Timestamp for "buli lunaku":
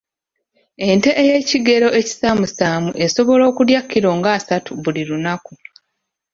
4.83-5.53